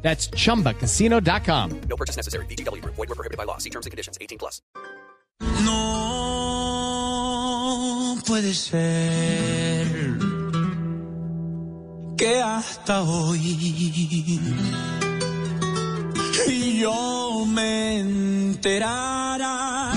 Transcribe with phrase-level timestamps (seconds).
[0.00, 1.80] That's chumbacasino.com.
[1.88, 2.46] No purchase necessary.
[2.46, 2.82] BGW.
[2.82, 3.58] Void were prohibited by law.
[3.58, 4.16] See terms and conditions.
[4.20, 4.62] 18 plus.
[5.64, 5.78] No
[8.26, 9.86] puede ser
[12.16, 13.38] que hasta hoy
[16.78, 19.92] yo me enterara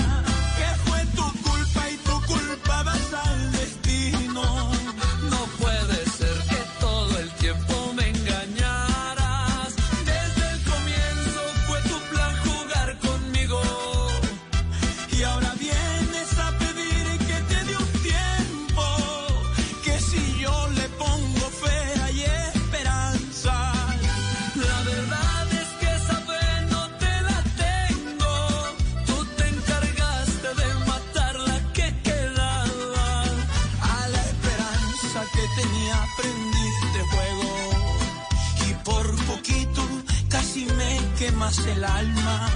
[39.32, 39.82] poquito
[40.28, 42.48] casi me quemas el alma.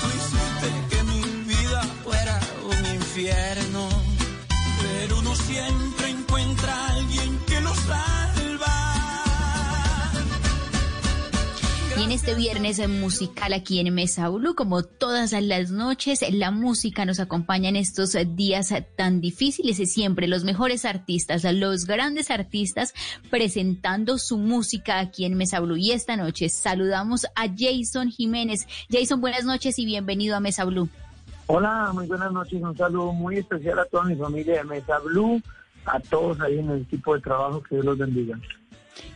[0.00, 2.40] Tú hiciste que mi vida fuera
[2.72, 3.88] un infierno,
[4.82, 6.89] pero uno siempre encuentra
[12.10, 17.20] en este viernes musical aquí en Mesa Blue, como todas las noches, la música nos
[17.20, 22.94] acompaña en estos días tan difíciles y siempre los mejores artistas, los grandes artistas
[23.30, 25.76] presentando su música aquí en Mesa Blue.
[25.76, 28.66] Y esta noche saludamos a Jason Jiménez.
[28.90, 30.88] Jason, buenas noches y bienvenido a Mesa Blue.
[31.46, 32.60] Hola, muy buenas noches.
[32.60, 35.40] Un saludo muy especial a toda mi familia de Mesa Blue,
[35.84, 37.62] a todos ahí en el equipo de trabajo.
[37.62, 38.36] Que Dios los bendiga.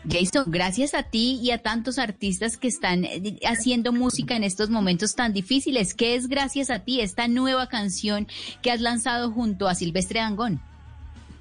[0.09, 4.71] Jason, gracias a ti y a tantos artistas que están eh, haciendo música en estos
[4.71, 5.95] momentos tan difíciles.
[5.95, 8.27] ¿Qué es gracias a ti esta nueva canción
[8.63, 10.61] que has lanzado junto a Silvestre Dangón?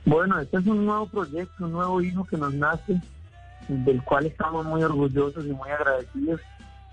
[0.06, 3.02] Bueno, este es un nuevo proyecto, un nuevo hijo que nos nace,
[3.68, 6.42] del cual estamos muy orgullosos y muy agradecidos.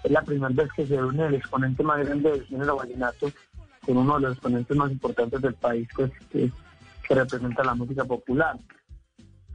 [0.05, 3.31] Es la primera vez que se une el exponente más grande del género vallenato
[3.84, 6.50] con uno de los exponentes más importantes del país, pues, que,
[7.06, 8.56] que representa la música popular.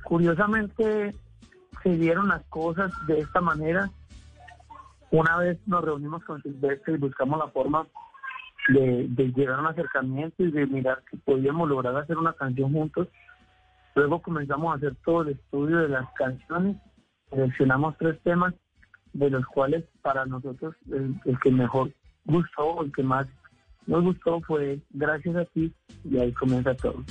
[0.04, 1.16] Curiosamente,
[1.86, 3.92] se dieron las cosas de esta manera.
[5.12, 7.86] Una vez nos reunimos con Silvestre y buscamos la forma
[8.70, 12.74] de, de llegar a un acercamiento y de mirar si podíamos lograr hacer una canción
[12.74, 13.08] juntos.
[13.94, 16.76] Luego comenzamos a hacer todo el estudio de las canciones,
[17.30, 18.56] seleccionamos tres temas,
[19.14, 21.92] de los cuales para nosotros el, el que mejor
[22.26, 23.28] gustó, el que más
[23.86, 25.72] nos gustó fue Gracias a ti
[26.04, 27.04] y ahí comienza todo.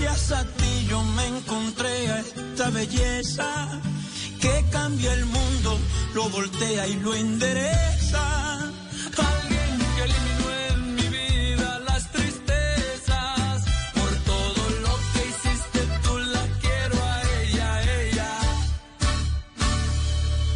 [0.00, 3.68] Gracias a ti yo me encontré a esta belleza
[4.40, 5.78] que cambia el mundo,
[6.14, 8.60] lo voltea y lo endereza.
[8.60, 13.62] Alguien que eliminó en mi vida las tristezas.
[13.92, 17.68] Por todo lo que hiciste tú la quiero a ella,
[18.00, 18.32] ella.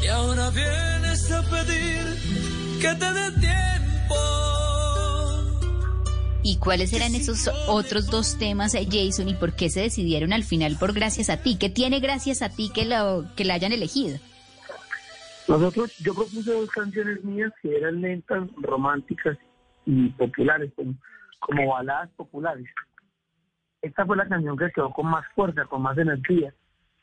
[0.05, 3.64] Y ahora vienes a pedir que te dé tiempo.
[6.47, 10.45] ¿Y cuáles eran esos otros dos temas, eh, Jason, y por qué se decidieron al
[10.45, 11.57] final por Gracias a ti?
[11.59, 14.19] ¿Qué tiene Gracias a ti que, lo, que la hayan elegido?
[15.49, 19.39] Nosotros, yo propuse dos canciones mías que eran lentas, románticas
[19.87, 20.71] y populares,
[21.41, 22.67] como, baladas populares.
[23.81, 26.53] Esta fue la canción que quedó con más fuerza, con más energía.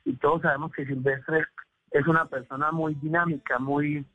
[0.06, 1.46] Y todos sabemos que Silvestre
[1.90, 4.06] es una persona muy dinámica, muy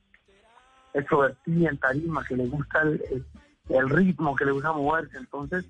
[0.94, 3.24] extrovertida en tarima, que le gusta el-
[3.68, 5.18] el ritmo, que le gusta moverse.
[5.18, 5.64] Entonces,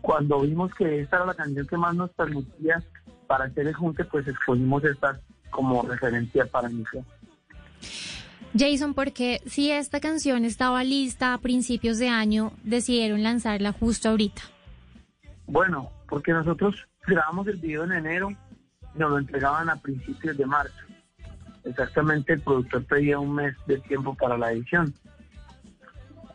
[0.00, 2.82] cuando vimos que esta era la canción que más nos permitía
[3.26, 5.18] para hacer el junte, pues escogimos esta
[5.50, 7.04] como referencia para iniciar.
[8.56, 14.42] Jason, porque si esta canción estaba lista a principios de año, decidieron lanzarla justo ahorita.
[15.46, 20.46] Bueno, porque nosotros grabamos el video en enero y nos lo entregaban a principios de
[20.46, 20.74] marzo.
[21.64, 24.94] Exactamente, el productor pedía un mes de tiempo para la edición.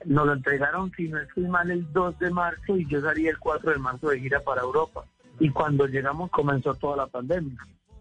[0.05, 3.37] Nos lo entregaron, si no estoy mal, el 2 de marzo y yo salí el
[3.37, 5.05] 4 de marzo de gira para Europa.
[5.39, 7.57] Y cuando llegamos comenzó toda la pandemia.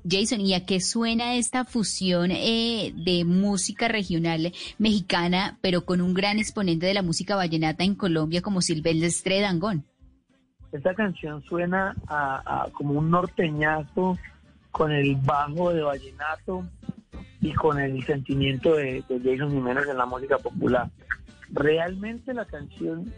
[0.09, 6.15] Jason, ¿y a qué suena esta fusión eh, de música regional mexicana, pero con un
[6.15, 9.85] gran exponente de la música vallenata en Colombia como Silvestre Dangón?
[10.73, 14.19] Esta canción suena a, a como un norteñazo
[14.71, 16.65] con el bajo de vallenato
[17.41, 20.89] y con el sentimiento de, de Jason Jiménez en la música popular.
[21.51, 23.13] Realmente la canción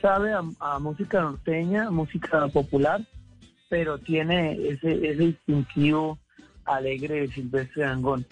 [0.00, 3.00] sabe a, música norteña, música popular,
[3.68, 6.18] pero tiene ese, ese distintivo
[6.64, 8.26] alegre de Silvestre Dangón.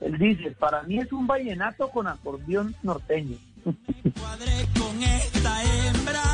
[0.00, 3.36] Él dice, para mí es un vallenato con acordeón norteño.
[3.64, 6.31] Cuadré con esta hembra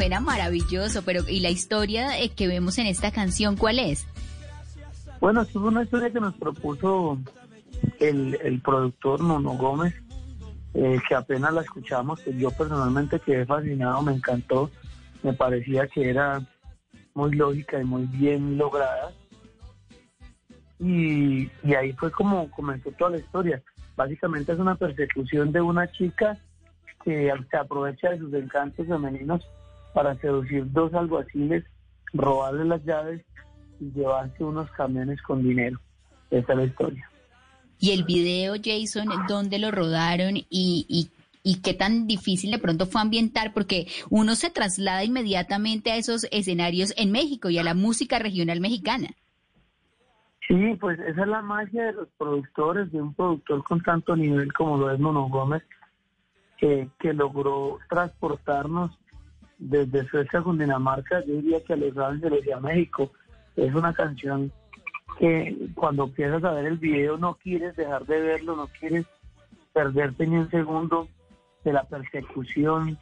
[0.00, 4.06] suena maravilloso, pero ¿y la historia eh, que vemos en esta canción cuál es?
[5.20, 7.18] Bueno, es una historia que nos propuso
[7.98, 9.94] el, el productor Nuno Gómez,
[10.72, 14.70] eh, que apenas la escuchamos, que yo personalmente quedé fascinado, me encantó,
[15.22, 16.40] me parecía que era
[17.12, 19.12] muy lógica y muy bien lograda.
[20.78, 23.62] Y ahí fue como comenzó toda la historia.
[23.96, 26.38] Básicamente es una persecución de una chica
[27.04, 29.46] que se aprovecha de sus encantos femeninos
[29.92, 31.64] para seducir dos alguaciles,
[32.12, 33.24] robarle las llaves
[33.80, 35.80] y llevarse unos camiones con dinero.
[36.30, 37.10] Esa es la historia.
[37.78, 41.08] Y el video, Jason, ¿dónde lo rodaron y, y,
[41.42, 43.54] y qué tan difícil de pronto fue ambientar?
[43.54, 48.60] Porque uno se traslada inmediatamente a esos escenarios en México y a la música regional
[48.60, 49.08] mexicana.
[50.46, 54.52] Sí, pues esa es la magia de los productores, de un productor con tanto nivel
[54.52, 55.62] como lo es Mono Gómez,
[56.58, 58.90] que, que logró transportarnos
[59.60, 63.12] desde Suecia con Dinamarca, yo diría que a Los Ángeles y a México.
[63.56, 64.50] Es una canción
[65.18, 69.06] que cuando empiezas a ver el video no quieres dejar de verlo, no quieres
[69.72, 71.08] perderte ni un segundo
[71.62, 72.98] de la persecución,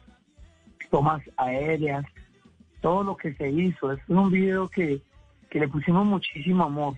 [0.91, 2.05] tomas aéreas,
[2.81, 3.93] todo lo que se hizo.
[3.93, 5.01] Es un video que,
[5.49, 6.95] que le pusimos muchísimo amor.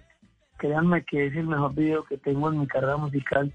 [0.58, 3.54] Créanme que es el mejor video que tengo en mi carrera musical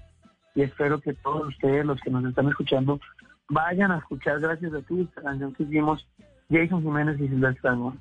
[0.55, 2.99] y espero que todos ustedes, los que nos están escuchando,
[3.49, 6.07] vayan a escuchar gracias a ti esta canción que hicimos
[6.49, 7.99] Jason Jiménez y Silvestre Dangond.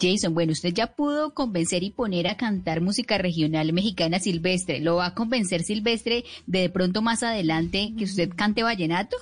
[0.00, 4.80] Jason, bueno, usted ya pudo convencer y poner a cantar música regional mexicana Silvestre.
[4.80, 9.16] ¿Lo va a convencer Silvestre de, de pronto más adelante que usted cante vallenato?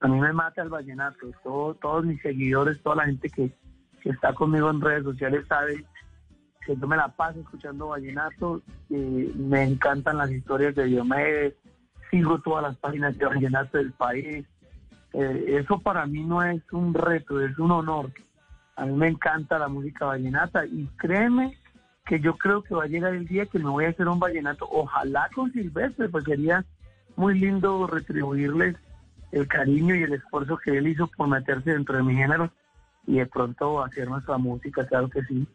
[0.00, 1.30] A mí me mata el vallenato.
[1.42, 3.52] Todo, todos mis seguidores, toda la gente que,
[4.00, 5.84] que está conmigo en redes sociales sabe
[6.64, 8.62] que yo me la paso escuchando vallenato.
[8.90, 11.54] eh, me encantan las historias de Diomedes.
[12.10, 14.44] Sigo todas las páginas de vallenato del país.
[15.12, 18.10] Eh, eso para mí no es un reto, es un honor.
[18.76, 21.56] A mí me encanta la música vallenata y créeme
[22.06, 24.18] que yo creo que va a llegar el día que me voy a hacer un
[24.18, 26.64] vallenato, ojalá con Silvestre, pues sería
[27.16, 28.76] muy lindo retribuirles
[29.32, 32.50] el cariño y el esfuerzo que él hizo por meterse dentro de mi género
[33.06, 35.46] y de pronto hacer nuestra música, claro que sí.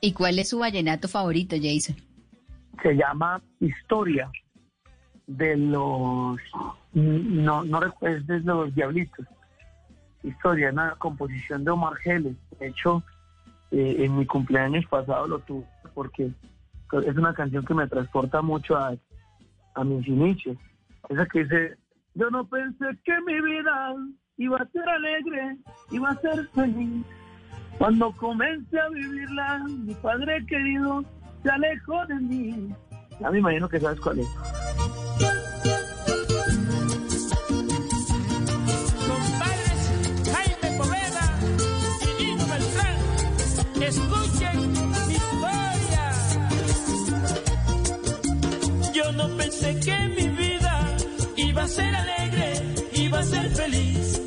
[0.00, 1.96] ¿Y cuál es su vallenato favorito, Jason?
[2.82, 4.30] Se llama Historia
[5.28, 6.38] de los,
[6.94, 9.26] no, no es de los Diablitos.
[10.22, 12.34] Historia, una composición de Omar Geles.
[12.58, 13.02] De hecho,
[13.70, 15.64] eh, en mi cumpleaños pasado lo tuve
[15.94, 16.30] porque
[16.92, 18.94] es una canción que me transporta mucho a,
[19.74, 20.56] a mis inicios.
[21.08, 21.76] Esa que dice,
[22.14, 23.94] yo no pensé que mi vida
[24.38, 25.58] iba a ser alegre,
[25.90, 27.04] iba a ser feliz.
[27.76, 31.04] Cuando comencé a vivirla, mi padre querido
[31.42, 32.74] se alejó de mí.
[33.20, 35.07] Ya me imagino que sabes cuál es.
[43.88, 44.72] Escuchen
[45.08, 46.04] mi historia.
[48.92, 50.96] Yo no pensé que mi vida
[51.36, 52.48] iba a ser alegre,
[52.94, 54.20] iba a ser feliz.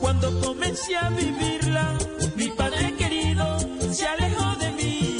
[0.00, 1.98] Cuando comencé a vivirla,
[2.36, 3.58] mi padre querido
[3.92, 5.18] se alejó de mí.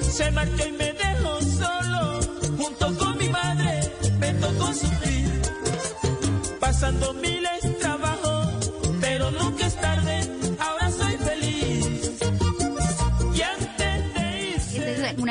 [0.00, 0.81] Se marchó y me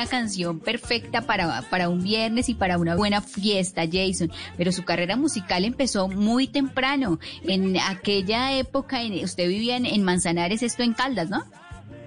[0.01, 4.31] una canción perfecta para, para un viernes y para una buena fiesta, Jason.
[4.57, 7.19] Pero su carrera musical empezó muy temprano.
[7.43, 11.43] En aquella época, usted vivía en, en Manzanares, esto en Caldas, ¿no?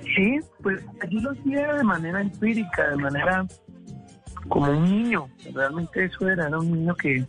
[0.02, 3.46] Sí, pues allí lo hacía de manera empírica, de manera
[4.48, 5.28] como un niño.
[5.54, 7.24] Realmente eso era, era un niño que,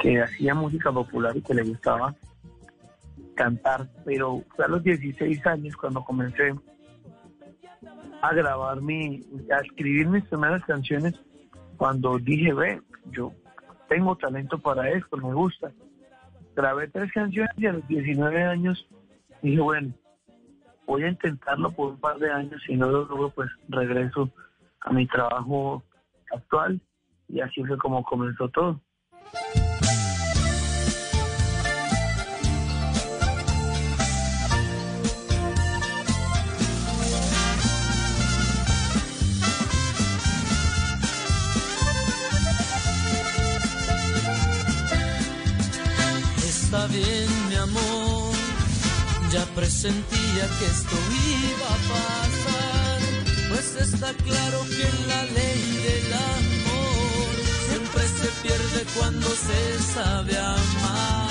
[0.00, 2.14] que hacía música popular y que le gustaba
[3.34, 3.88] cantar.
[4.04, 6.52] Pero fue a los 16 años cuando comencé
[8.22, 11.14] a grabar mi, a escribir mis primeras canciones
[11.76, 13.32] cuando dije, ve, yo
[13.88, 15.72] tengo talento para esto, me gusta.
[16.54, 18.86] Grabé tres canciones y a los 19 años
[19.42, 19.92] dije, bueno,
[20.86, 24.30] voy a intentarlo por un par de años, si no lo pues regreso
[24.82, 25.82] a mi trabajo
[26.32, 26.80] actual
[27.28, 28.80] y así fue como comenzó todo.
[49.54, 50.96] Presentía que esto
[51.50, 53.00] iba a pasar,
[53.50, 57.32] pues está claro que la ley del amor
[57.68, 61.21] siempre se pierde cuando se sabe amar.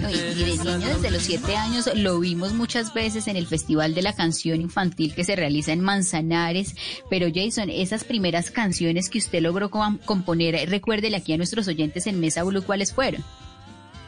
[0.00, 3.94] No, y, de niño desde los siete años lo vimos muchas veces en el Festival
[3.94, 6.74] de la Canción Infantil que se realiza en Manzanares.
[7.08, 11.66] Pero Jason, esas primeras canciones que usted logró com- componer, eh, recuérdele aquí a nuestros
[11.68, 13.24] oyentes en Mesa Blue cuáles fueron.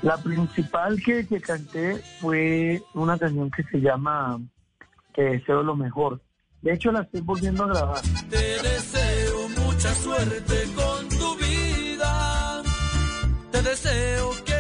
[0.03, 4.41] La principal que, que canté fue una canción que se llama
[5.15, 6.21] Te deseo lo mejor.
[6.61, 8.01] De hecho, la estoy volviendo a grabar.
[8.31, 12.63] Te deseo mucha suerte con tu vida.
[13.51, 14.52] Te deseo que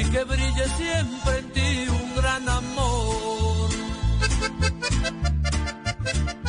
[0.00, 3.70] Y que brille siempre en ti un gran amor.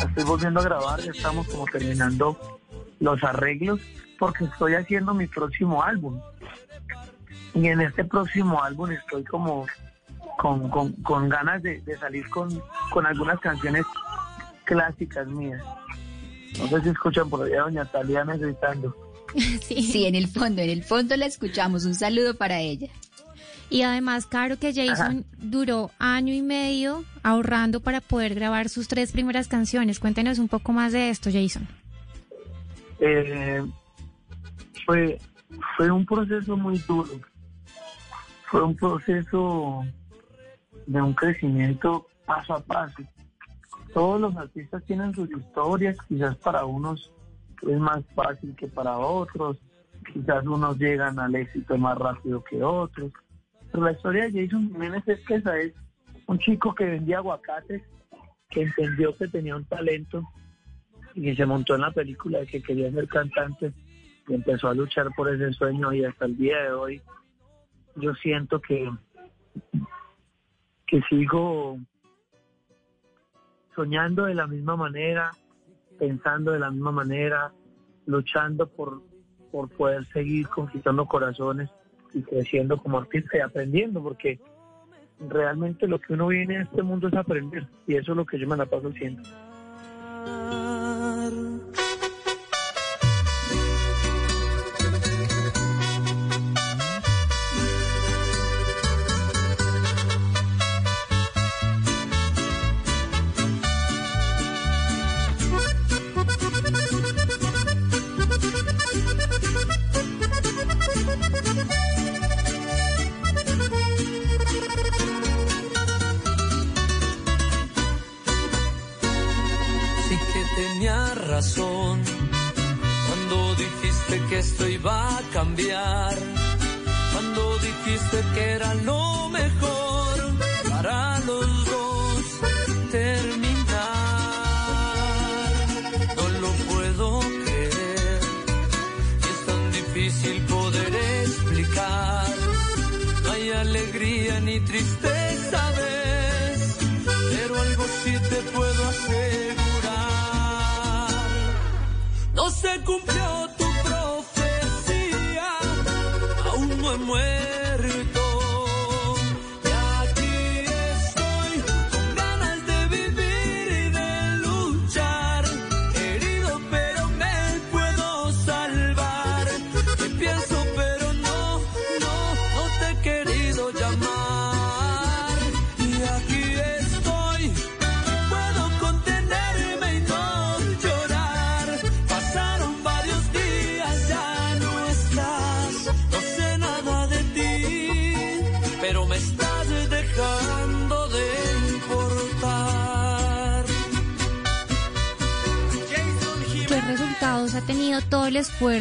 [0.08, 2.60] Estoy volviendo a grabar, ya estamos como terminando
[3.01, 3.81] los arreglos
[4.17, 6.22] porque estoy haciendo mi próximo álbum.
[7.53, 9.65] Y en este próximo álbum estoy como
[10.38, 13.84] con, con, con ganas de, de salir con, con algunas canciones
[14.63, 15.62] clásicas mías.
[16.58, 18.96] No sé si escuchan por ahí a Doña Taliana gritando.
[19.62, 19.81] Sí.
[19.81, 21.86] Sí, en el fondo, en el fondo la escuchamos.
[21.86, 22.89] Un saludo para ella.
[23.71, 29.13] Y además, claro que Jason duró año y medio ahorrando para poder grabar sus tres
[29.13, 30.01] primeras canciones.
[30.01, 31.65] Cuéntenos un poco más de esto, Jason.
[32.99, 33.65] Eh,
[34.85, 35.17] fue,
[35.77, 37.11] fue un proceso muy duro.
[38.47, 39.85] Fue un proceso
[40.85, 43.01] de un crecimiento paso a paso.
[43.93, 47.13] Todos los artistas tienen sus historias, quizás para unos
[47.61, 49.57] es más fácil que para otros,
[50.11, 53.13] quizás unos llegan al éxito más rápido que otros.
[53.71, 55.73] Pero la historia de Jason Jiménez es que esa es
[56.27, 57.81] un chico que vendía aguacates,
[58.49, 60.23] que entendió que tenía un talento
[61.15, 63.73] y se montó en la película de que quería ser cantante
[64.27, 67.01] y empezó a luchar por ese sueño y hasta el día de hoy
[67.95, 68.89] yo siento que
[70.87, 71.77] que sigo
[73.75, 75.31] soñando de la misma manera,
[75.97, 77.53] pensando de la misma manera,
[78.05, 79.01] luchando por,
[79.51, 81.69] por poder seguir conquistando corazones
[82.13, 84.39] y creciendo como artista y aprendiendo, porque
[85.19, 88.39] realmente lo que uno viene a este mundo es aprender y eso es lo que
[88.39, 89.21] yo me la paso haciendo.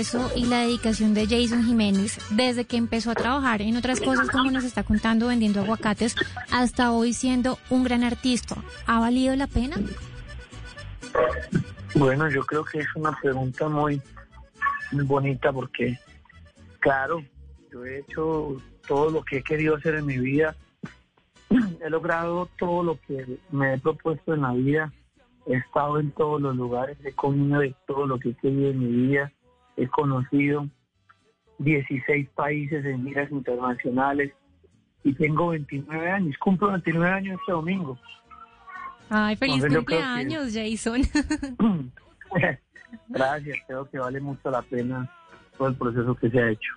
[0.01, 4.29] Esfuerzo y la dedicación de Jason Jiménez desde que empezó a trabajar en otras cosas
[4.31, 6.15] como nos está contando vendiendo aguacates
[6.51, 8.57] hasta hoy siendo un gran artista.
[8.87, 9.77] ¿Ha valido la pena?
[11.95, 14.01] Bueno, yo creo que es una pregunta muy,
[14.93, 15.99] muy bonita porque,
[16.79, 17.23] claro,
[17.73, 20.57] yo he hecho todo lo que he querido hacer en mi vida,
[21.85, 24.93] he logrado todo lo que me he propuesto en la vida,
[25.47, 28.79] he estado en todos los lugares, he comido de todo lo que he querido en
[28.79, 29.33] mi vida,
[29.83, 30.69] he conocido
[31.59, 34.33] 16 países en giras internacionales
[35.05, 37.99] y tengo 29 años, cumplo 29 años este domingo.
[39.09, 41.03] Ay, feliz Entonces, que- cumpleaños, Jason.
[43.09, 45.11] Gracias, creo que vale mucho la pena
[45.57, 46.73] todo el proceso que se ha hecho.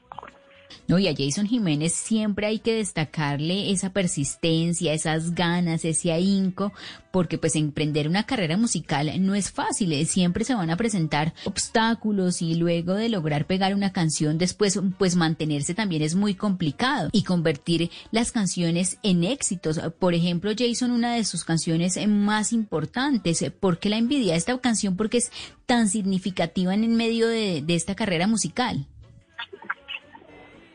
[0.88, 6.74] No, y a Jason Jiménez siempre hay que destacarle esa persistencia, esas ganas, ese ahínco,
[7.14, 11.34] porque pues emprender una carrera musical no es fácil, eh, siempre se van a presentar
[11.46, 17.10] obstáculos y luego de lograr pegar una canción después pues mantenerse también es muy complicado
[17.12, 19.80] y convertir las canciones en éxitos.
[20.00, 24.58] Por ejemplo, Jason, una de sus canciones más importantes, eh, ¿por qué la envidia esta
[24.60, 24.96] canción?
[24.96, 25.32] Porque es
[25.68, 28.88] tan significativa en el medio de esta carrera musical.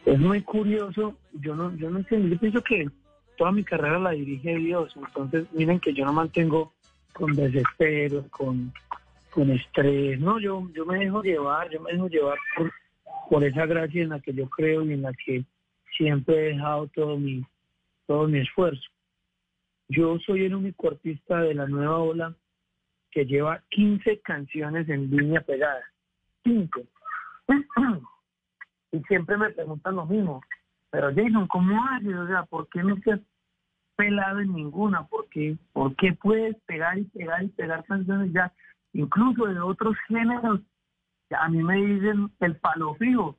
[0.08, 2.88] Es muy curioso, yo no, yo no entiendo, yo pienso que
[3.36, 6.72] toda mi carrera la dirige Dios, entonces miren que yo no mantengo
[7.12, 8.72] con desespero, con,
[9.28, 12.72] con estrés, no, yo, yo me dejo llevar, yo me dejo llevar por,
[13.28, 15.44] por esa gracia en la que yo creo y en la que
[15.94, 17.44] siempre he dejado todo mi,
[18.06, 18.88] todo mi esfuerzo.
[19.88, 22.34] Yo soy el único artista de la nueva ola
[23.10, 25.82] que lleva 15 canciones en línea pegada,
[26.44, 26.88] 15.
[28.92, 30.40] y siempre me preguntan lo mismo.
[30.90, 32.14] Pero Jason, ¿cómo haces?
[32.14, 33.20] O sea, ¿por qué no te has
[33.96, 35.06] pelado en ninguna?
[35.06, 38.52] ¿Por qué, ¿Por qué puedes pegar y pegar y pegar canciones ya,
[38.92, 40.60] incluso de otros géneros?
[41.38, 43.36] A mí me dicen el palo fijo.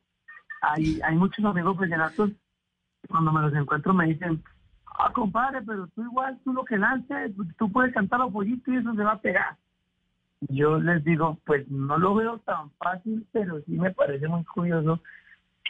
[0.62, 2.32] Hay, hay muchos amigos vallenatos,
[3.08, 4.44] cuando me los encuentro me dicen,
[5.00, 8.78] ah, compadre, pero tú igual, tú lo que lances, tú puedes cantar los pollitos y
[8.78, 9.58] eso se va a pegar.
[10.42, 15.02] Yo les digo, pues no lo veo tan fácil, pero sí me parece muy curioso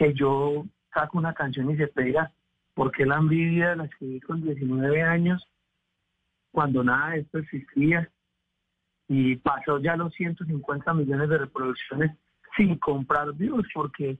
[0.00, 2.32] que yo saco una canción y se pega,
[2.72, 5.46] porque la envidia la escribí con 19 años,
[6.52, 8.10] cuando nada de esto existía,
[9.08, 12.16] y pasó ya los 150 millones de reproducciones
[12.56, 14.18] sin comprar views, porque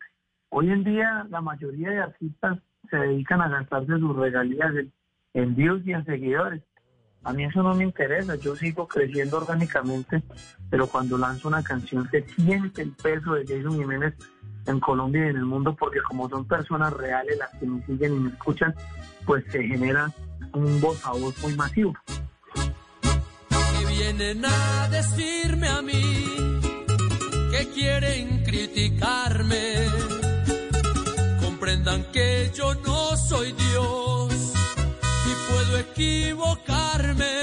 [0.51, 2.59] hoy en día la mayoría de artistas
[2.91, 4.93] se dedican a gastarse sus regalías en,
[5.33, 6.63] en views y en seguidores.
[7.23, 10.23] A mí eso no me interesa, yo sigo creciendo orgánicamente,
[10.71, 14.15] pero cuando lanzo una canción se siente el peso de Jason Jiménez
[14.67, 18.17] en Colombia y en el mundo, porque como son personas reales las que me siguen
[18.17, 18.75] y me escuchan,
[19.27, 20.11] pues se genera
[20.55, 21.95] un voz a voz muy masivo.
[23.79, 26.25] que vienen a decirme a mí
[27.51, 29.87] que quieren criticarme.
[31.43, 34.20] Comprendan que yo no soy Dios y
[35.51, 37.37] puedo equivocarme.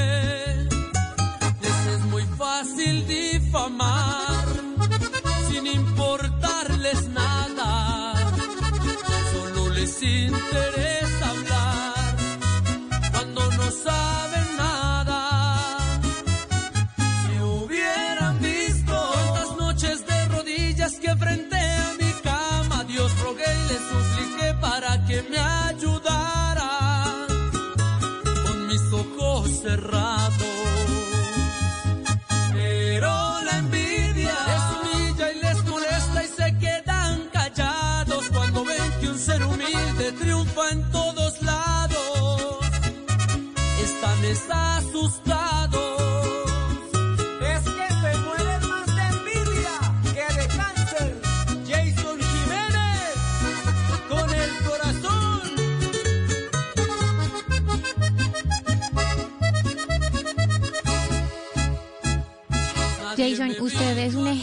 [1.62, 4.46] Les es muy fácil difamar
[5.50, 8.14] sin importarles nada.
[9.34, 10.87] Solo les interesa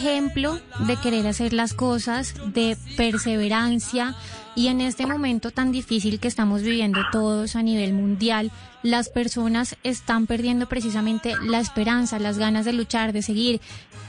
[0.04, 4.14] ejemplo de querer hacer las cosas, de perseverancia
[4.54, 8.50] y en este momento tan difícil que estamos viviendo todos a nivel mundial,
[8.82, 13.60] las personas están perdiendo precisamente la esperanza, las ganas de luchar, de seguir.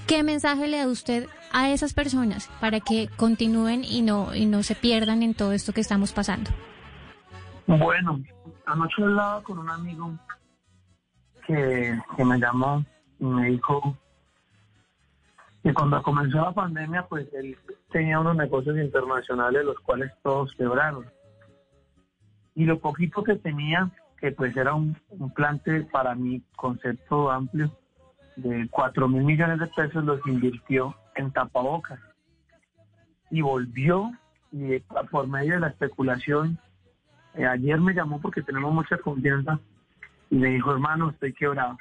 [0.05, 4.63] ¿Qué mensaje le da usted a esas personas para que continúen y no, y no
[4.63, 6.51] se pierdan en todo esto que estamos pasando?
[7.67, 8.21] Bueno,
[8.65, 10.11] anoche hablaba con un amigo
[11.47, 12.83] que, que me llamó
[13.19, 13.97] y me dijo
[15.65, 17.57] que cuando comenzó la pandemia, pues él
[17.91, 21.07] tenía unos negocios internacionales, los cuales todos quebraron.
[22.53, 27.75] Y lo poquito que tenía, que pues era un, un plante para mi concepto amplio
[28.35, 31.99] de 4 mil millones de pesos, los invirtió en tapabocas.
[33.31, 34.11] Y volvió
[34.51, 36.59] y eh, por medio de la especulación,
[37.33, 39.59] eh, ayer me llamó porque tenemos mucha confianza
[40.29, 41.75] y me dijo, hermano, estoy quebrado,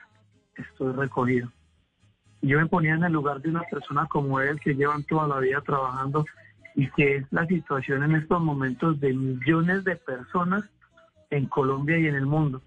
[0.56, 1.52] estoy recogido.
[2.46, 5.40] Yo me ponía en el lugar de una persona como él que llevan toda la
[5.40, 6.26] vida trabajando
[6.74, 10.62] y que es la situación en estos momentos de millones de personas
[11.30, 12.60] en Colombia y en el mundo.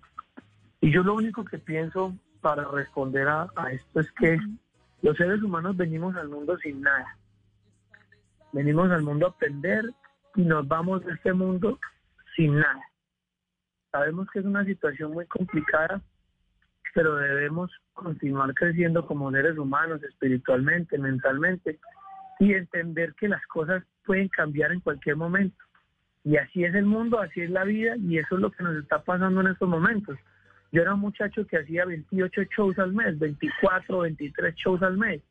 [0.82, 4.40] Y yo lo único que pienso para responder a, a esto es que
[5.04, 7.16] los seres humanos venimos al mundo sin nada.
[8.54, 9.86] Venimos al mundo a aprender
[10.36, 11.78] y nos vamos de este mundo
[12.36, 12.82] sin nada.
[13.92, 16.02] Sabemos que es una situación muy complicada,
[16.98, 21.78] pero debemos continuar creciendo como seres humanos, espiritualmente, mentalmente,
[22.40, 25.56] y entender que las cosas pueden cambiar en cualquier momento.
[26.24, 28.78] Y así es el mundo, así es la vida, y eso es lo que nos
[28.78, 30.18] está pasando en estos momentos.
[30.72, 35.22] Yo era un muchacho que hacía 28 shows al mes, 24, 23 shows al mes.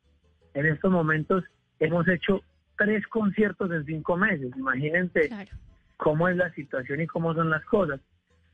[0.55, 1.43] En estos momentos
[1.81, 2.43] hemos hecho
[2.79, 4.53] tres conciertos en cinco meses.
[4.57, 5.49] Imagínense
[5.97, 8.01] cómo es la situación y cómo son las cosas.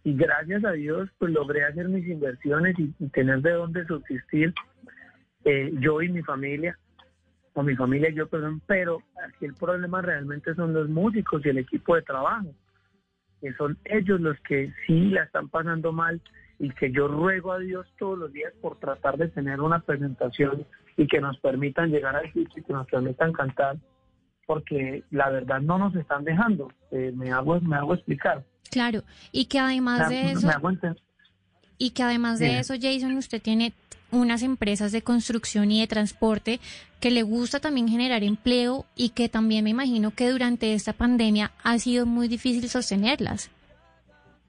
[0.04, 4.52] Y gracias a Dios, pues logré hacer mis inversiones y, tener de dónde subsistir
[5.44, 6.76] eh, yo y mi familia,
[7.54, 11.50] o mi familia y yo, perdón, pero aquí el problema realmente son los músicos y
[11.50, 12.54] el equipo de trabajo,
[13.40, 16.20] que son ellos los que sí la están pasando mal
[16.58, 20.64] y que yo ruego a Dios todos los días por tratar de tener una presentación
[20.96, 23.76] y que nos permitan llegar al sitio y que nos permitan cantar
[24.46, 26.68] porque la verdad no nos están dejando.
[26.90, 28.44] Eh, me hago me hago explicar.
[28.70, 30.48] Claro, y que además de eso
[31.79, 33.72] y que además de eso, Jason, usted tiene
[34.12, 36.61] unas empresas de construcción y de transporte
[37.01, 41.51] que le gusta también generar empleo y que también me imagino que durante esta pandemia
[41.64, 43.51] ha sido muy difícil sostenerlas.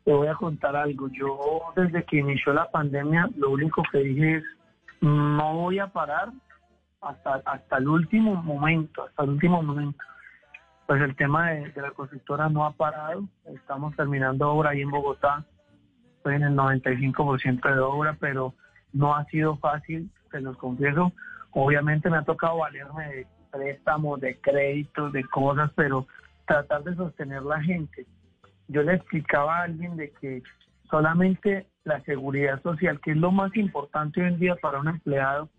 [0.06, 1.10] Te voy a contar algo.
[1.10, 1.40] Yo
[1.76, 4.44] desde que inició la pandemia, lo único que dije es,
[5.02, 6.30] no voy a parar
[7.02, 9.98] hasta, hasta el último momento, hasta el último momento.
[10.88, 13.24] Pues el tema de, la constructora no ha parado.
[13.46, 15.46] Estamos terminando obra ahí en Bogotá.
[16.18, 18.54] Estoy en el 95% de obra, pero
[18.92, 21.12] no ha sido fácil, se los confieso.
[21.52, 26.08] Obviamente me ha tocado valerme de préstamos, de créditos, de cosas, pero
[26.46, 28.06] tratar de sostener la gente.
[28.68, 30.42] Yo le explicaba a alguien de que
[30.90, 35.50] solamente la seguridad social, que es lo más importante hoy en día para un empleado,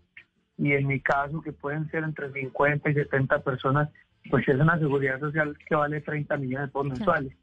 [0.57, 3.89] y en mi caso, que pueden ser entre 50 y 70 personas,
[4.29, 7.33] pues es una seguridad social que vale 30 millones por mensuales.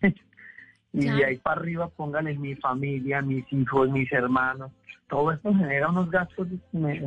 [0.92, 4.70] y de ahí para arriba pónganle mi familia, mis hijos, mis hermanos.
[5.08, 6.48] Todo esto genera unos gastos,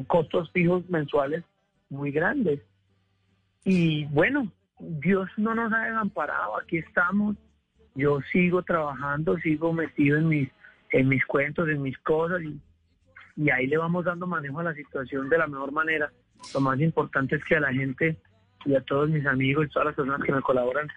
[0.08, 1.44] costos fijos mensuales
[1.90, 2.62] muy grandes.
[3.64, 7.36] Y bueno, Dios no nos ha desamparado, aquí estamos.
[7.96, 10.50] Yo sigo trabajando, sigo metido en mis,
[10.92, 12.60] en mis cuentos, en mis cosas y
[13.36, 16.12] y ahí le vamos dando manejo a la situación de la mejor manera.
[16.54, 18.18] Lo más importante es que a la gente
[18.66, 20.88] y a todos mis amigos y todas las personas que me colaboran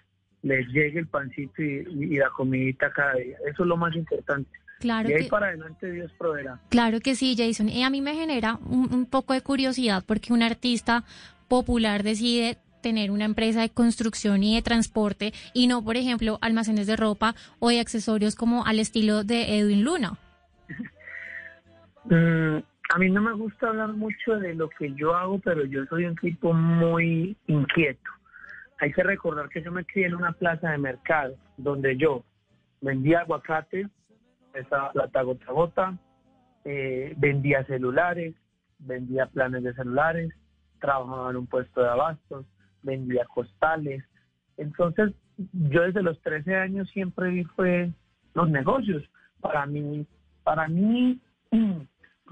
[0.41, 3.37] les llegue el pancito y, la comidita cada día.
[3.45, 4.49] Eso es lo más importante.
[4.79, 6.59] Claro y ahí para adelante Dios proveerá.
[6.69, 7.67] Claro que sí, Jason.
[7.67, 11.03] Y a mí me genera un, un poco de curiosidad porque un artista
[11.49, 16.87] popular decide tener una empresa de construcción y de transporte y no, por ejemplo, almacenes
[16.87, 20.17] de ropa o de accesorios como al estilo de Edwin Luna.
[22.05, 25.85] Mm, a mí no me gusta hablar mucho de lo que yo hago, pero yo
[25.85, 28.09] soy un tipo muy inquieto.
[28.79, 32.23] Hay que recordar que yo me crié en una plaza de mercado donde yo
[32.81, 33.87] vendía aguacate,
[34.53, 35.97] esa plata gota gota,
[36.65, 38.33] eh, vendía celulares,
[38.79, 40.33] vendía planes de celulares,
[40.79, 42.45] trabajaba en un puesto de abastos,
[42.81, 44.03] vendía costales.
[44.57, 45.13] Entonces,
[45.53, 47.91] yo desde los 13 años siempre vi fue
[48.33, 49.03] los negocios.
[49.41, 50.07] Para mí,
[50.43, 51.21] para mí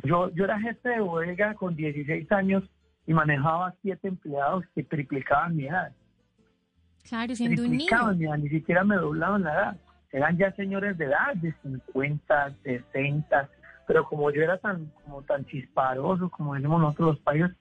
[0.04, 2.64] yo, yo era jefe de bodega con 16 años
[3.06, 5.92] y manejaba siete empleados que triplicaban mi edad.
[7.08, 8.14] Claro, siendo un niño.
[8.16, 9.78] Mi edad, ni siquiera me doblaban la edad.
[10.12, 13.50] Eran ya señores de edad, de 50, 60,
[13.88, 17.52] pero como yo era tan como tan chisparoso, como decimos nosotros los países,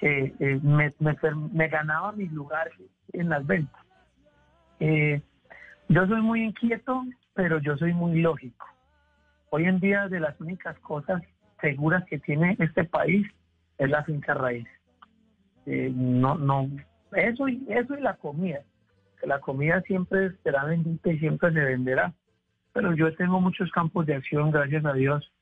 [0.00, 2.70] eh, eh, me, me, ganaba mi lugar
[3.12, 3.80] en las ventas.
[4.80, 5.22] Eh,
[5.88, 8.66] yo soy muy inquieto, pero yo soy muy lógico.
[9.50, 11.22] Hoy en día de las únicas cosas
[11.62, 13.26] seguras que tiene este país
[13.78, 14.68] es la finca raíz.
[15.64, 16.68] Eh, no, no,
[17.12, 18.60] eso y, eso y la comida.
[19.22, 22.12] La comida siempre será bendita y siempre se venderá.
[22.74, 25.32] Pero yo tengo muchos campos de acción, gracias a Dios,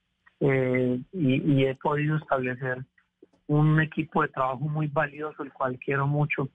[0.40, 2.85] eh, y, y he podido establecer
[3.46, 6.48] un equipo de trabajo muy valioso, el cual quiero mucho.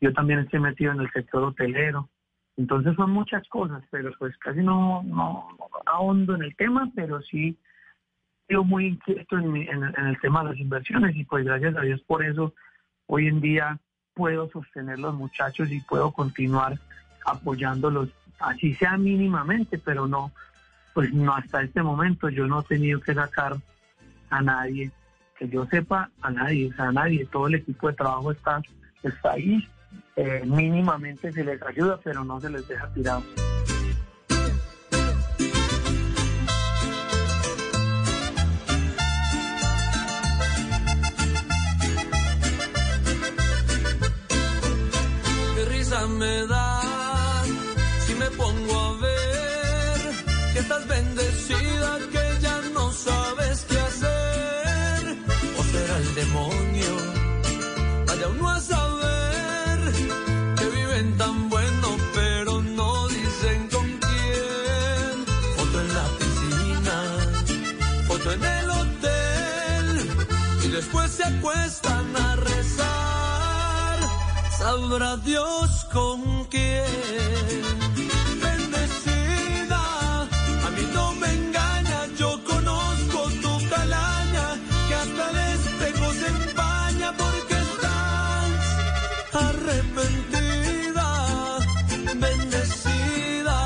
[0.00, 2.08] Yo también estoy metido en el sector hotelero,
[2.56, 5.48] entonces son muchas cosas, pero pues casi no, no
[5.86, 7.56] ahondo en el tema, pero sí
[8.48, 12.00] yo muy inquieto en, en, el tema de las inversiones y pues gracias a Dios
[12.02, 12.54] por eso
[13.06, 13.78] hoy en día
[14.14, 16.78] puedo sostener los muchachos y puedo continuar
[17.24, 20.32] apoyándolos, así sea mínimamente, pero no,
[20.92, 22.28] pues no hasta este momento.
[22.28, 23.56] Yo no he tenido que sacar
[24.30, 24.90] a nadie,
[25.38, 28.62] que yo sepa a nadie, a nadie, todo el equipo de trabajo está,
[29.02, 29.68] está ahí,
[30.16, 33.24] eh, mínimamente se les ayuda, pero no se les deja tirados.
[46.02, 46.46] Me
[48.04, 50.14] si me pongo a ver
[50.52, 51.13] que estás bendecida,
[74.64, 76.86] Sabrá Dios con quién.
[78.44, 79.82] Bendecida,
[80.66, 84.46] a mí no me engaña, yo conozco tu calaña,
[84.88, 88.52] que hasta el espejo se empaña porque estás
[89.48, 91.08] arrepentida.
[92.24, 93.58] Bendecida,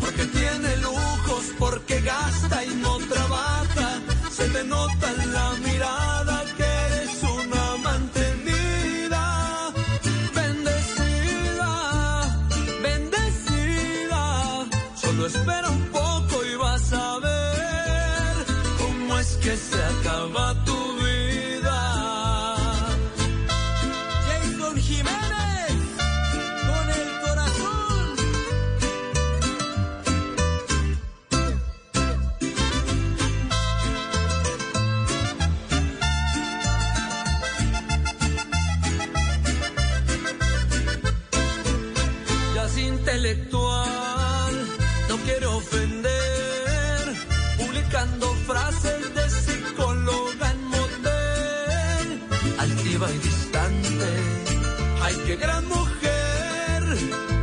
[0.00, 4.00] porque tiene lujos, porque gasta y no trabaja,
[4.32, 5.45] se te nota la
[43.26, 44.54] intelectual,
[45.08, 47.00] no quiero ofender,
[47.58, 52.20] publicando frases de psicóloga en motel,
[52.58, 54.06] altiva y distante,
[55.02, 56.82] ay qué gran mujer,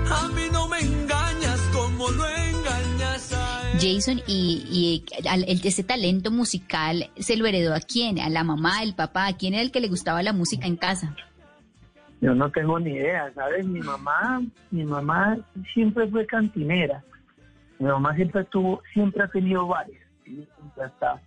[0.10, 3.80] a mí no me engañas como lo engañas a él.
[3.82, 8.20] Jason, y, y ese talento musical, ¿se lo heredó a quién?
[8.20, 9.28] ¿A la mamá, el papá?
[9.28, 11.14] ¿A quién era el que le gustaba la música en casa?
[12.24, 13.66] Yo no tengo ni idea, ¿sabes?
[13.66, 15.38] Mi mamá, mi mamá
[15.74, 17.04] siempre fue cantinera.
[17.80, 20.00] Mi mamá siempre tuvo, siempre ha tenido bares.
[20.24, 20.48] ¿sí?
[20.82, 21.22] Hasta,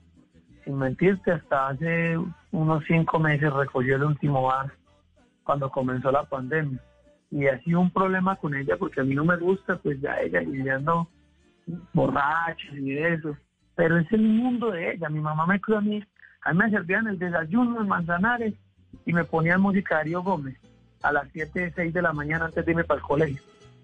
[0.64, 2.16] sin mentirte, hasta hace
[2.50, 4.72] unos cinco meses recogió el último bar
[5.44, 6.80] cuando comenzó la pandemia.
[7.30, 10.18] Y ha sido un problema con ella porque a mí no me gusta, pues ya
[10.20, 11.10] ella lidiando
[11.92, 13.36] borracha y eso.
[13.74, 15.10] Pero es el mundo de ella.
[15.10, 16.02] Mi mamá me crió a mí,
[16.40, 18.54] a mí me servían el desayuno en Manzanares
[19.04, 20.56] y me ponían música de Darío Gómez
[21.08, 23.40] a las 7, 6 de la mañana antes de irme para el colegio.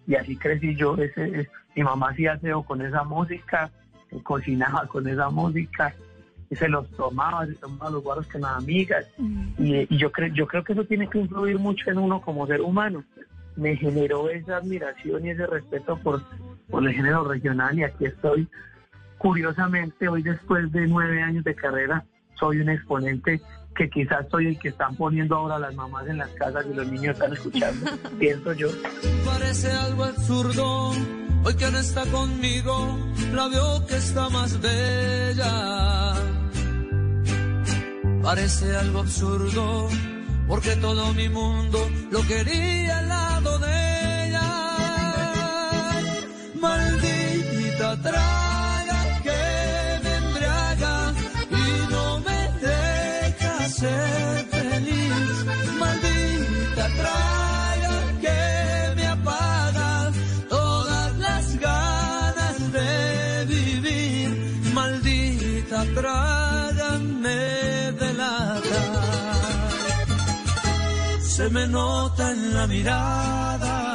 [0.06, 0.96] Y así crecí yo.
[0.96, 3.70] Ese, es- mi mamá hacía aseo con esa música,
[4.10, 5.94] eh, cocinaba con esa música,
[6.50, 9.06] y se los tomaba, se tomaba los guaros con las amigas.
[9.58, 12.46] Y, y yo, creo yo creo que eso tiene que influir mucho en uno como
[12.46, 13.04] ser humano.
[13.56, 16.22] Me generó esa admiración y ese respeto por,
[16.68, 18.48] por el género regional y aquí estoy.
[19.18, 22.04] Curiosamente, hoy después de nueve años de carrera,
[22.34, 23.40] soy un exponente
[23.74, 26.86] que quizás soy el que están poniendo ahora las mamás en las casas y los
[26.86, 28.68] niños están escuchando, pienso yo.
[29.24, 30.90] Parece algo absurdo,
[31.44, 32.98] hoy que no está conmigo,
[33.32, 36.14] la veo que está más bella.
[38.22, 39.88] Parece algo absurdo,
[40.46, 41.78] porque todo mi mundo
[42.10, 44.42] lo quería al lado de ella.
[46.60, 48.41] Maldita traga
[71.42, 73.91] Se me nota en la mirada.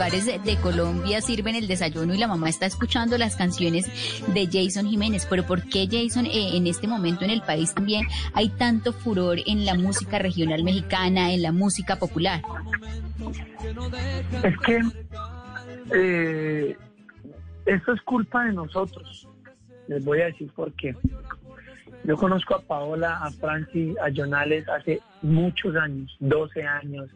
[0.00, 3.84] Lugares de, Colombia sirven el desayuno y la mamá está escuchando las canciones
[4.32, 5.26] de Jason Jiménez.
[5.28, 9.36] Pero ¿por qué Jason eh, en este momento en el país también hay tanto furor
[9.44, 12.40] en la música regional mexicana, en la música popular?
[14.42, 14.80] Es que
[15.92, 16.78] eh,
[17.66, 19.28] eso es culpa de nosotros,
[19.86, 20.96] Les voy a decir por qué.
[22.04, 27.10] Yo conozco a Paola, a Francis, a Jonales hace muchos años, 12 años,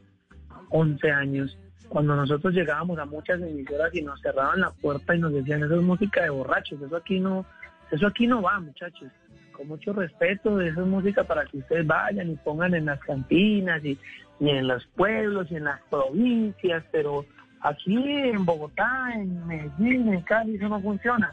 [0.69, 1.57] 11 años,
[1.95, 5.77] cuando nosotros llegábamos a muchas emisoras y nos cerraban la puerta y nos decían, eso
[5.77, 7.47] es música de borrachos, eso aquí no,
[7.93, 9.13] eso aquí no va, muchachos.
[9.53, 13.85] Con mucho respeto, eso es música para que ustedes vayan y pongan en las cantinas
[13.85, 13.97] y,
[14.41, 17.27] y en los pueblos y en las provincias, pero
[17.61, 21.33] aquí en Bogotá, en Medellín, en Cali, eso no funciona.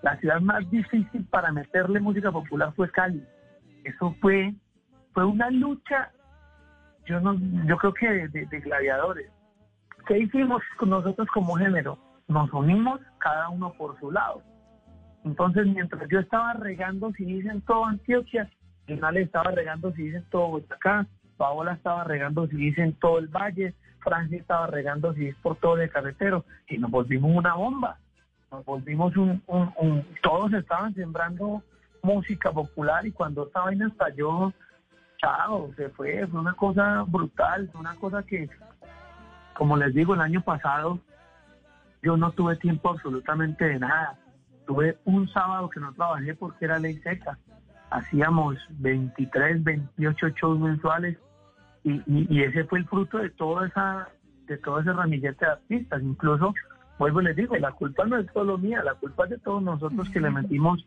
[0.00, 3.22] La ciudad más difícil para meterle música popular fue Cali.
[3.84, 4.54] Eso fue,
[5.12, 6.12] fue una lucha,
[7.04, 9.35] yo no, yo creo que de, gladiadores.
[10.06, 11.98] ¿Qué hicimos nosotros como género?
[12.28, 14.42] Nos unimos cada uno por su lado.
[15.24, 18.48] Entonces, mientras yo estaba regando si dicen todo Antioquia,
[18.88, 23.74] Jonales estaba regando si dicen todo Boyacá, Paola estaba regando si dicen todo el Valle,
[24.00, 27.98] Francia estaba regando si por todo el carretero, y nos volvimos una bomba.
[28.52, 31.62] Nos volvimos un, un- un- Todos estaban sembrando
[32.02, 34.52] música popular y cuando esta vaina estalló,
[35.18, 38.48] chao, se fue, fue una cosa brutal, fue una cosa que,
[39.56, 41.00] como les digo, el año pasado
[42.02, 44.18] yo no tuve tiempo absolutamente de nada.
[44.66, 47.38] Tuve un sábado que no trabajé porque era ley seca.
[47.90, 51.16] Hacíamos 23, 28 shows mensuales
[51.84, 54.08] y, y- y ese fue el fruto de toda esa
[54.46, 56.02] de todo ese ramillete de artistas.
[56.02, 56.54] Incluso,
[56.98, 59.60] vuelvo y les digo, la culpa no es solo mía, la culpa es de todos
[59.62, 60.86] nosotros que le metimos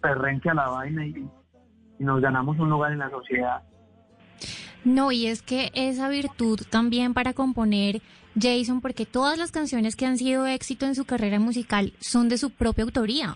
[0.00, 1.28] perrenque a la vaina y,
[1.98, 3.62] y nos ganamos un lugar en la sociedad.
[4.84, 8.00] No, y es que esa virtud también para componer
[8.40, 12.38] Jason, porque todas las canciones que han sido éxito en su carrera musical son de
[12.38, 13.34] su propia autoría.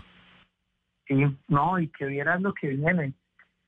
[1.06, 1.14] Sí,
[1.48, 3.12] no, y que vieras lo que viene.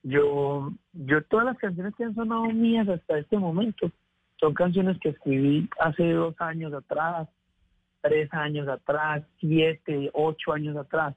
[0.03, 3.91] Yo, yo todas las canciones que han sonado mías hasta este momento
[4.39, 7.27] son canciones que escribí hace dos años atrás,
[8.01, 11.15] tres años atrás, siete, ocho años atrás.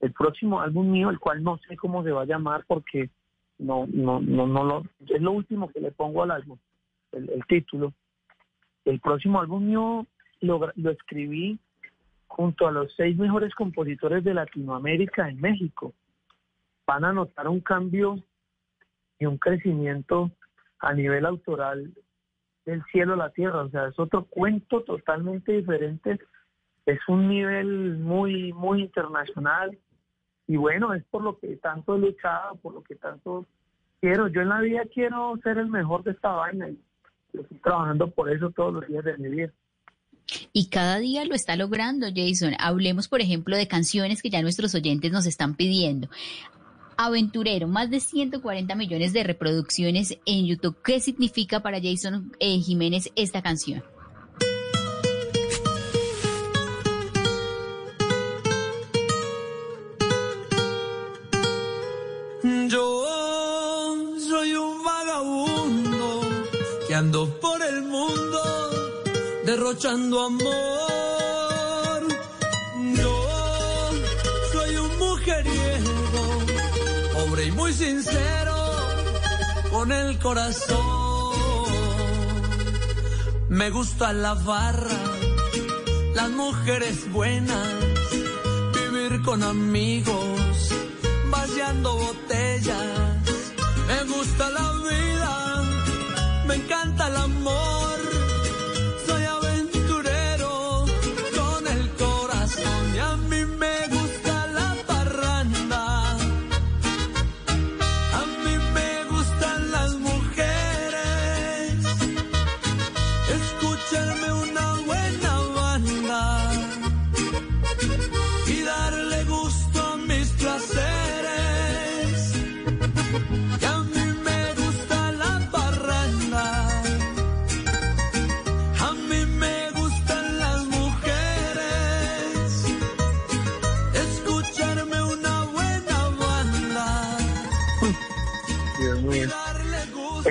[0.00, 3.10] El próximo álbum mío, el cual no sé cómo se va a llamar porque
[3.58, 6.58] no, no, no, no lo, es lo último que le pongo al álbum,
[7.12, 7.92] el, título.
[8.84, 10.06] El próximo álbum mío
[10.40, 11.58] lo, lo escribí
[12.26, 15.92] junto a los seis mejores compositores de Latinoamérica en México.
[16.86, 18.22] Van a notar un cambio
[19.18, 20.30] y un crecimiento
[20.80, 21.92] a nivel autoral
[22.64, 23.62] del cielo a la tierra.
[23.62, 26.18] O sea, es otro cuento totalmente diferente.
[26.86, 29.76] Es un nivel muy, muy internacional.
[30.48, 33.46] Y bueno, es por lo que tanto he luchado, por lo que tanto
[34.00, 34.28] quiero.
[34.28, 36.78] Yo en la vida quiero ser el mejor de esta vaina y
[37.34, 39.52] estoy trabajando por eso todos los días de mi vida.
[40.52, 42.54] Y cada día lo está logrando, Jason.
[42.58, 46.08] Hablemos, por ejemplo, de canciones que ya nuestros oyentes nos están pidiendo.
[46.96, 50.76] Aventurero, más de 140 millones de reproducciones en YouTube.
[50.82, 53.82] ¿Qué significa para Jason eh, Jiménez esta canción?
[66.98, 68.42] Por el mundo
[69.46, 72.02] derrochando amor.
[72.96, 73.90] Yo
[74.52, 76.22] soy un mujeriego,
[77.14, 78.56] pobre y muy sincero,
[79.70, 81.66] con el corazón.
[83.48, 84.98] Me gusta la barra,
[86.14, 87.68] las mujeres buenas,
[88.74, 90.70] vivir con amigos,
[91.30, 93.18] vaciando botellas.
[93.86, 95.17] Me gusta la vida,
[96.48, 97.77] me encanta el amor.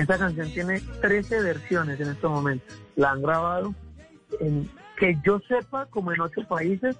[0.08, 2.74] Esta canción tiene 13 versiones en estos momentos.
[2.96, 3.74] La han grabado
[4.40, 6.96] en, que yo sepa, como en ocho países,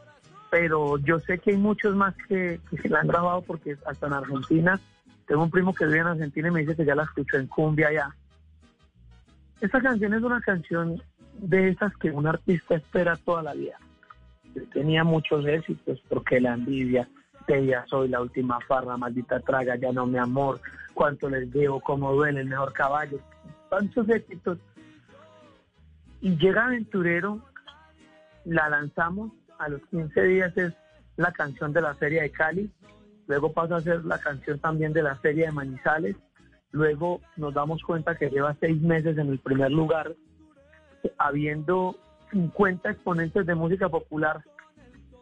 [0.50, 4.12] pero yo sé que hay muchos más que, que la han grabado porque hasta en
[4.12, 4.78] Argentina,
[5.26, 7.46] tengo un primo que vive en Argentina y me dice que ya la escuchó en
[7.46, 8.14] cumbia allá.
[9.62, 11.02] Esta canción es una canción
[11.38, 13.78] de esas que un artista espera toda la vida.
[14.74, 17.08] Tenía muchos éxitos porque la envidia,
[17.46, 20.60] ella soy la última farra, maldita traga, ya no mi amor,
[20.98, 23.20] cuánto les debo, cómo duele el mejor caballo,
[23.70, 24.58] tantos éxitos.
[26.20, 27.38] Y llega Aventurero,
[28.44, 29.30] la lanzamos,
[29.60, 30.74] a los 15 días es
[31.16, 32.68] la canción de la Feria de Cali,
[33.28, 36.16] luego pasa a ser la canción también de la serie de Manizales,
[36.72, 40.16] luego nos damos cuenta que lleva seis meses en el primer lugar,
[41.16, 41.94] habiendo
[42.32, 44.42] 50 exponentes de música popular,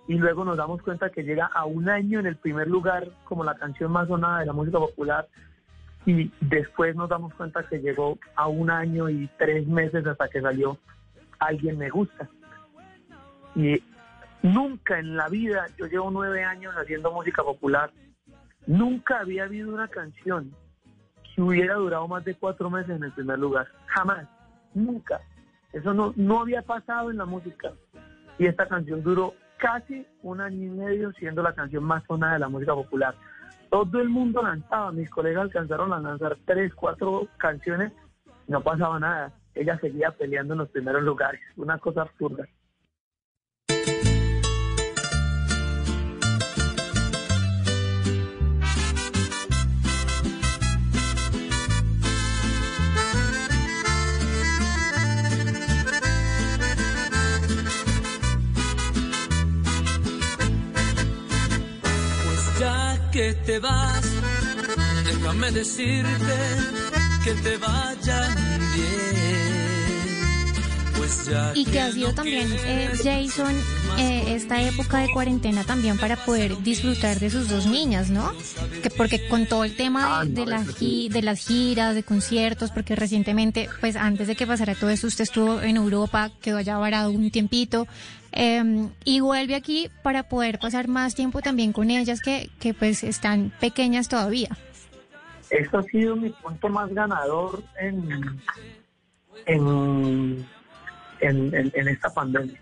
[0.09, 3.45] y luego nos damos cuenta que llega a un año en el primer lugar como
[3.45, 5.29] la canción más sonada de la música popular,
[6.07, 10.41] y después nos damos cuenta que llegó a un año y tres meses hasta que
[10.41, 10.79] salió
[11.39, 12.29] Alguien me gusta.
[13.55, 13.83] Y
[14.43, 17.91] nunca en la vida, yo llevo nueve años haciendo música popular,
[18.67, 20.55] nunca había habido una canción
[21.35, 23.67] que hubiera durado más de cuatro meses en el primer lugar.
[23.87, 24.27] Jamás,
[24.75, 25.21] nunca.
[25.73, 27.73] Eso no, no había pasado en la música.
[28.39, 32.39] Y esta canción duró casi un año y medio siendo la canción más sonada de
[32.41, 33.15] la música popular.
[33.71, 37.93] Todo el mundo lanzaba, mis colegas alcanzaron a lanzar tres, cuatro canciones,
[38.47, 39.33] no pasaba nada.
[39.55, 42.47] Ella seguía peleando en los primeros lugares, una cosa absurda.
[63.47, 64.03] Te vas,
[65.05, 66.35] déjame decirte
[67.25, 68.35] que te vayan
[68.75, 69.57] bien.
[70.97, 73.55] Pues ya Y que ha sido también, eh, Jason,
[73.99, 78.33] eh, esta época de cuarentena también para poder disfrutar de sus dos niñas, ¿no?
[78.83, 82.03] Que porque con todo el tema Ah, de, de, la gi- de las giras, de
[82.03, 86.57] conciertos, porque recientemente, pues antes de que pasara todo eso, usted estuvo en Europa, quedó
[86.59, 87.87] allá varado un tiempito,
[88.37, 93.03] eh, y vuelve aquí para poder pasar más tiempo también con ellas que, que pues
[93.03, 94.51] están pequeñas todavía.
[95.51, 98.09] Eso ha sido mi punto más ganador en,
[99.47, 100.47] en,
[101.21, 102.61] en, en- en esta pandemia.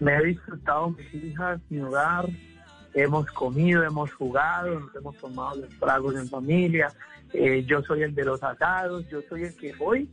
[0.00, 2.28] Me he disfrutado mis hijas, mi hogar,
[2.94, 6.92] hemos comido, hemos jugado, nos hemos tomado los tragos en familia,
[7.32, 10.10] eh, yo soy el de los asados, yo soy el que hoy,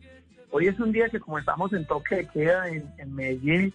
[0.51, 3.73] hoy es un día que como estamos en toque de queda en, en Medellín,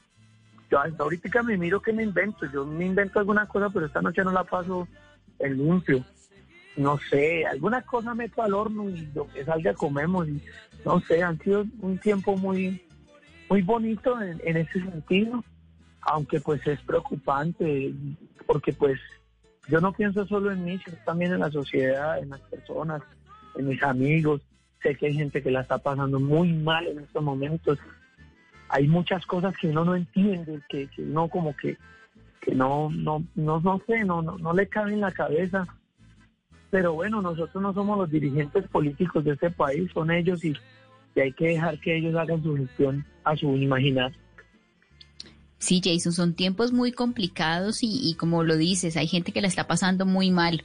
[0.74, 4.24] yo ahorita me miro que me invento, yo me invento alguna cosa, pero esta noche
[4.24, 4.88] no la paso
[5.38, 6.04] en limpio
[6.76, 10.28] no sé, alguna cosa meto al horno y lo que salga comemos.
[10.28, 10.40] Y,
[10.84, 12.82] no sé, han sido un tiempo muy,
[13.48, 15.44] muy bonito en, en ese sentido,
[16.00, 17.94] aunque pues es preocupante,
[18.46, 18.98] porque pues
[19.68, 23.02] yo no pienso solo en mí, sino también en la sociedad, en las personas,
[23.56, 24.42] en mis amigos.
[24.82, 27.78] Sé que hay gente que la está pasando muy mal en estos momentos.
[28.74, 31.76] Hay muchas cosas que uno no entiende, que, que uno como que,
[32.40, 35.66] que no, no, no, no sé, no, no, no le cabe en la cabeza
[36.74, 40.56] pero bueno, nosotros no somos los dirigentes políticos de este país, son ellos y,
[41.14, 44.10] y hay que dejar que ellos hagan su gestión a su imaginar.
[45.58, 49.46] Sí, Jason, son tiempos muy complicados y, y como lo dices, hay gente que la
[49.46, 50.64] está pasando muy mal.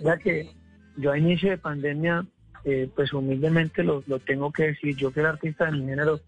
[0.00, 0.50] Ya que
[0.96, 2.24] yo a inicio de pandemia,
[2.64, 6.18] eh, pues humildemente lo, lo tengo que decir, yo que era artista de mi género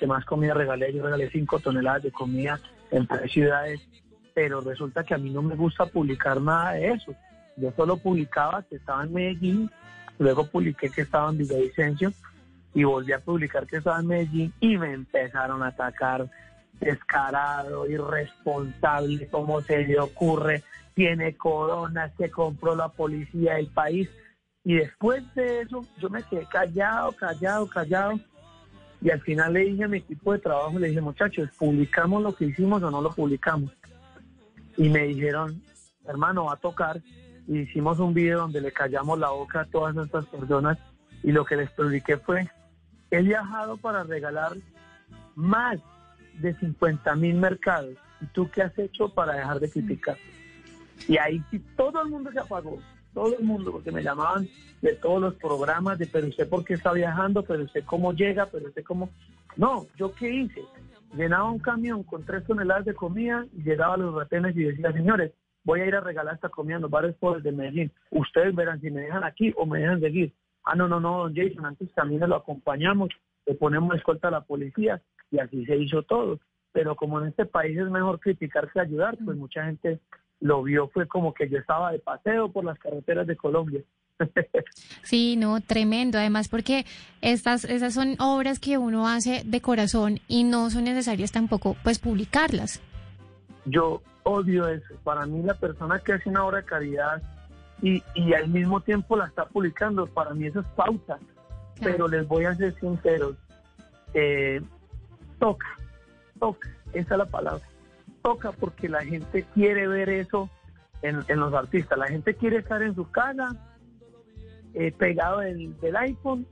[0.00, 2.58] que más comida regalé, yo regalé cinco toneladas de comida
[2.90, 3.86] en tres ciudades,
[4.32, 7.14] pero resulta que a mí no me gusta publicar nada de eso.
[7.58, 9.70] Yo solo publicaba que estaba en Medellín,
[10.18, 12.14] luego publiqué que estaba en Villavicencio
[12.72, 16.26] y volví a publicar que estaba en Medellín y me empezaron a atacar
[16.80, 20.62] descarado, irresponsable, cómo se le ocurre,
[20.94, 24.08] tiene corona, se compró la policía del país.
[24.64, 28.18] Y después de eso yo me quedé callado, callado, callado.
[29.02, 32.34] Y al final le dije a mi equipo de trabajo, le dije, muchachos, ¿publicamos lo
[32.34, 33.72] que hicimos o no lo publicamos?
[34.76, 35.62] Y me dijeron,
[36.06, 37.00] hermano, va a tocar.
[37.46, 40.78] Y hicimos un video donde le callamos la boca a todas estas personas.
[41.22, 42.48] Y lo que les publiqué fue,
[43.10, 44.56] he viajado para regalar
[45.34, 45.78] más
[46.38, 47.96] de 50 mil mercados.
[48.20, 50.16] ¿Y tú qué has hecho para dejar de criticar?
[51.08, 52.78] Y ahí sí todo el mundo se apagó,
[53.12, 54.48] todo el mundo, porque me llamaban
[54.82, 58.46] de todos los programas, de pero usted por qué está viajando, pero usted cómo llega,
[58.46, 59.10] pero usted cómo...
[59.56, 60.62] No, ¿yo qué hice?
[61.14, 65.32] Llenaba un camión con tres toneladas de comida llegaba a los retenes y decía, señores,
[65.64, 67.92] voy a ir a regalar esta comida en los bares pobres de Medellín.
[68.10, 70.32] Ustedes verán si me dejan aquí o me dejan seguir.
[70.64, 73.10] Ah, no, no, no, don Jason, antes también lo acompañamos,
[73.46, 76.38] le ponemos escolta a la policía y así se hizo todo.
[76.72, 80.00] Pero como en este país es mejor criticar que ayudar, pues mucha gente
[80.40, 83.82] lo vio, fue como que yo estaba de paseo por las carreteras de Colombia.
[85.02, 86.18] Sí, no, tremendo.
[86.18, 86.84] Además, porque
[87.22, 91.98] estas, esas son obras que uno hace de corazón y no son necesarias tampoco, pues,
[91.98, 92.80] publicarlas.
[93.64, 94.94] Yo odio eso.
[95.02, 97.22] Para mí la persona que hace una obra de caridad
[97.82, 101.18] y, y al mismo tiempo la está publicando, para mí eso es pauta.
[101.80, 103.36] Pero les voy a ser sinceros,
[104.12, 104.60] eh,
[105.38, 105.66] toca,
[106.38, 107.69] toca, esa es la palabra.
[108.22, 110.50] Toca porque la gente quiere ver eso
[111.02, 111.98] en, los artistas.
[111.98, 113.48] La gente quiere estar en su casa,
[114.74, 116.46] eh, pegado del, del iPhone,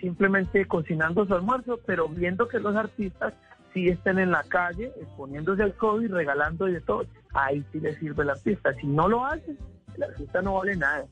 [0.00, 3.34] simplemente cocinando su almuerzo, pero viendo que los artistas
[3.76, 7.04] sí estén en la calle, exponiéndose al COVID, regalando y de todo.
[7.34, 8.72] Ahí sí le sirve el artista.
[8.74, 9.56] Si no lo hace,
[9.96, 11.06] el artista no vale nada.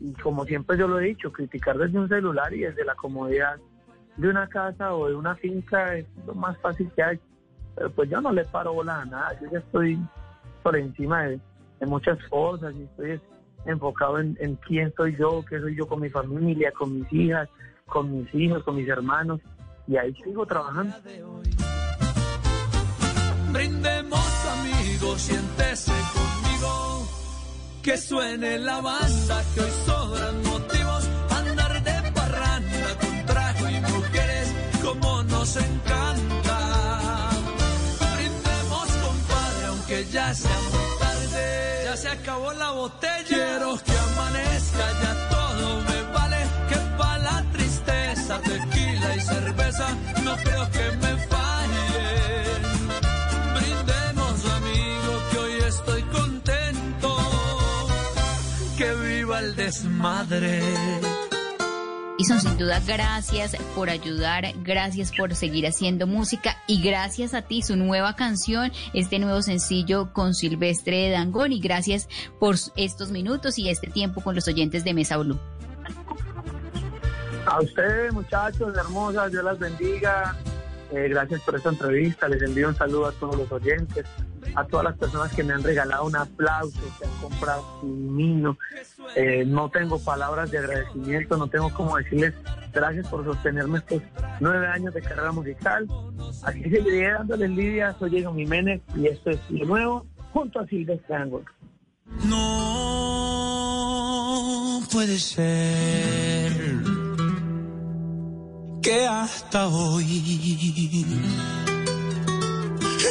[0.00, 3.58] Y como siempre yo lo he dicho, criticar desde un celular y desde la comodidad
[4.16, 7.20] de una casa o de una finca es lo más fácil que hay.
[7.74, 9.98] Pero pues yo no le paro bola a nada, yo ya estoy
[10.62, 11.40] por encima de,
[11.80, 13.20] de muchas cosas y estoy
[13.66, 17.48] enfocado en, en quién soy yo, qué soy yo con mi familia, con mis hijas,
[17.86, 19.40] con mis hijos, con mis hermanos,
[19.86, 20.94] y ahí sigo trabajando.
[23.52, 27.08] Brindemos amigos, siéntese conmigo.
[27.82, 31.10] Que suene la banda, que hoy sobran motivos.
[31.30, 36.33] Andar de parranda con trago y mujeres, como nos encanta.
[42.58, 43.24] La botella.
[43.26, 46.40] Quiero que amanezca, ya todo me vale.
[46.68, 49.88] Que pa' la tristeza, tequila y cerveza.
[50.24, 52.60] No creo que me fallen.
[53.56, 57.16] Brindemos, amigo, que hoy estoy contento.
[58.76, 61.13] Que viva el desmadre.
[62.24, 67.42] Y son sin duda gracias por ayudar, gracias por seguir haciendo música y gracias a
[67.42, 72.08] ti su nueva canción, este nuevo sencillo con Silvestre Dangón y gracias
[72.40, 75.38] por estos minutos y este tiempo con los oyentes de Mesa Blue.
[77.44, 80.34] A ustedes, muchachos, hermosas, Dios las bendiga.
[80.92, 82.26] Eh, gracias por esta entrevista.
[82.26, 84.06] Les envío un saludo a todos los oyentes,
[84.54, 88.58] a todas las personas que me han regalado un aplauso, que han comprado un vino.
[89.16, 92.34] Eh, no tengo palabras de agradecimiento, no tengo cómo decirles
[92.72, 94.02] gracias por sostenerme estos
[94.40, 95.86] nueve años de carrera musical.
[96.42, 97.94] Aquí seguiré dándoles lidia.
[97.98, 101.44] Soy Diego Jiménez y esto es lo nuevo junto a Silvestre Angol.
[102.24, 103.54] No
[104.92, 106.52] puede ser
[108.82, 110.04] que hasta hoy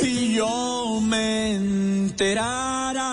[0.02, 3.10] yo me enterara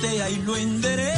[0.00, 1.17] voltea y lo endereza.